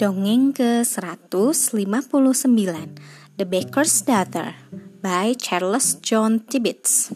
[0.00, 1.76] Dongeng ke-159
[3.36, 4.56] The Baker's Daughter
[5.04, 7.12] by Charles John Tibbets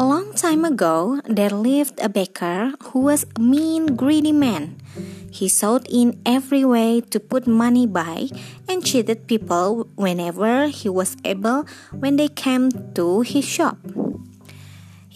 [0.00, 4.80] A long time ago, there lived a baker who was a mean, greedy man.
[5.28, 8.32] He sought in every way to put money by
[8.64, 13.76] and cheated people whenever he was able when they came to his shop.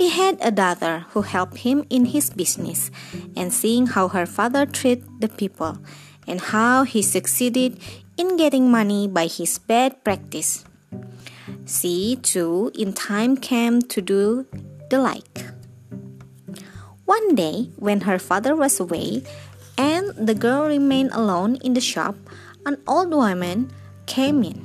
[0.00, 2.91] He had a daughter who helped him in his business,
[3.36, 5.77] and seeing how her father treated the people,
[6.24, 7.77] and how he succeeded
[8.16, 10.64] in getting money by his bad practice,
[11.68, 14.48] she too in time came to do
[14.88, 15.44] the like.
[17.05, 19.20] One day, when her father was away
[19.77, 22.16] and the girl remained alone in the shop,
[22.64, 23.69] an old woman
[24.06, 24.64] came in.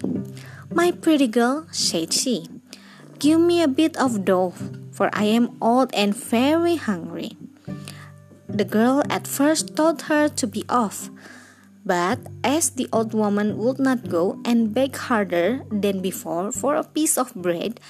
[0.71, 2.48] My pretty girl, said she,
[3.20, 4.55] give me a bit of dough
[4.95, 7.35] for I am old and very hungry.
[8.48, 11.12] The girl at first told her to be off,
[11.84, 16.88] but as the old woman would not go and beg harder than before for a
[16.88, 17.84] piece of bread,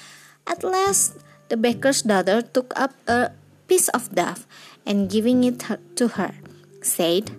[0.50, 3.30] at last the baker's daughter took up a
[3.68, 4.42] piece of dough
[4.86, 5.62] and giving it
[5.96, 6.34] to her,
[6.82, 7.30] said,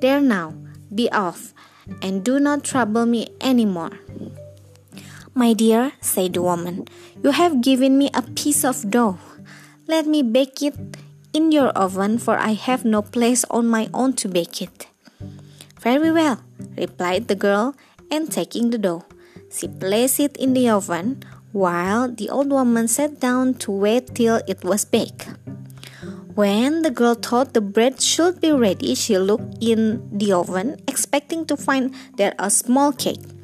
[0.00, 0.52] There now,
[0.94, 1.54] be off,
[2.02, 3.96] and do not trouble me any more.
[5.36, 6.88] My dear, said the woman,
[7.22, 9.18] you have given me a piece of dough.
[9.86, 10.72] Let me bake it
[11.34, 14.88] in your oven, for I have no place on my own to bake it.
[15.78, 16.40] Very well,
[16.78, 17.76] replied the girl,
[18.10, 19.04] and taking the dough,
[19.52, 21.20] she placed it in the oven,
[21.52, 25.28] while the old woman sat down to wait till it was baked.
[26.32, 31.44] When the girl thought the bread should be ready, she looked in the oven, expecting
[31.44, 33.35] to find there a small cake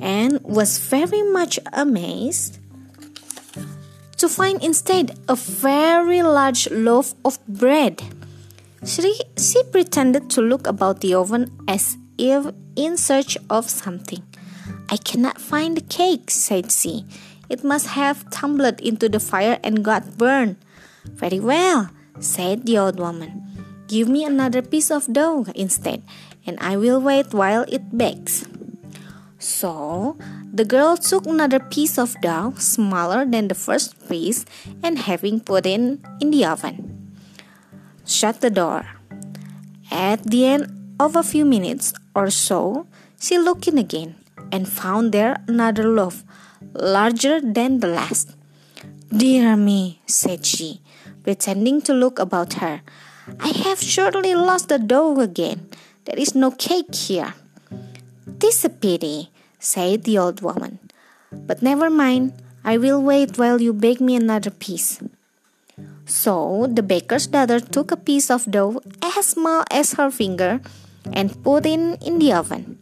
[0.00, 2.58] and was very much amazed
[4.18, 8.02] to find instead a very large loaf of bread.
[8.84, 14.22] She, she pretended to look about the oven as if in search of something.
[14.90, 17.04] I cannot find the cake, said she.
[17.48, 20.56] It must have tumbled into the fire and got burned.
[21.04, 23.44] Very well, said the old woman.
[23.86, 26.02] Give me another piece of dough instead,
[26.46, 28.44] and I will wait while it bakes.
[29.38, 30.18] So
[30.52, 34.44] the girl took another piece of dough smaller than the first piece
[34.82, 37.18] and having put it in the oven,
[38.04, 38.84] shut the door.
[39.90, 42.86] At the end of a few minutes or so,
[43.20, 44.16] she looked in again
[44.50, 46.24] and found there another loaf,
[46.74, 48.34] larger than the last.
[49.14, 50.80] Dear me, said she,
[51.22, 52.82] pretending to look about her.
[53.40, 55.68] I have surely lost the dough again.
[56.04, 57.34] There is no cake here.
[58.38, 60.78] "'Tis a pity," said the old woman.
[61.32, 62.32] "But never mind,
[62.64, 65.02] I will wait while you bake me another piece."
[66.06, 70.60] So the baker's daughter took a piece of dough as small as her finger
[71.12, 72.78] and put it in the oven,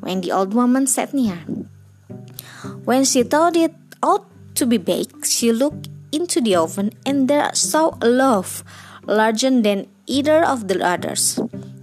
[0.00, 1.46] when the old woman sat near.
[2.84, 4.26] When she thought it ought
[4.56, 8.64] to be baked, she looked into the oven and there saw a loaf
[9.06, 11.38] larger than either of the others.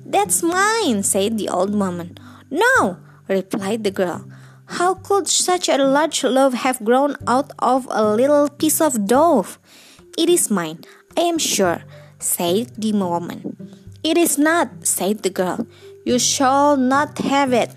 [0.05, 2.17] That's mine, said the old woman.
[2.49, 4.25] No, replied the girl.
[4.65, 9.45] How could such a large loaf have grown out of a little piece of dough?
[10.17, 10.83] It is mine,
[11.17, 11.83] I am sure,
[12.19, 13.55] said the woman.
[14.03, 15.67] It is not, said the girl.
[16.05, 17.71] You shall not have it.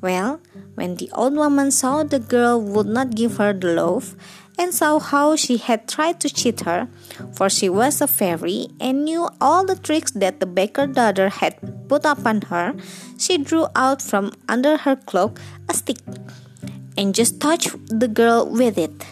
[0.00, 0.40] Well,
[0.74, 4.16] when the old woman saw the girl would not give her the loaf,
[4.62, 6.88] and saw how she had tried to cheat her,
[7.34, 11.58] for she was a fairy and knew all the tricks that the baker's daughter had
[11.88, 12.72] put upon her,
[13.18, 15.98] she drew out from under her cloak a stick
[16.96, 19.04] and just touched the girl with it.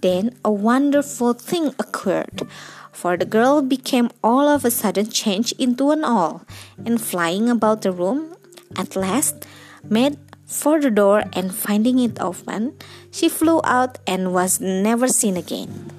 [0.00, 2.48] Then a wonderful thing occurred,
[2.92, 6.46] for the girl became all of a sudden changed into an owl,
[6.84, 8.36] and flying about the room,
[8.76, 9.46] at last
[9.84, 10.16] made
[10.46, 12.76] for the door and finding it open,
[13.10, 15.90] she flew out and was never seen again.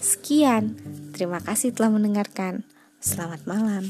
[0.00, 0.80] Sekian,
[1.12, 2.64] terima kasih telah mendengarkan.
[3.00, 3.84] Selamat malam.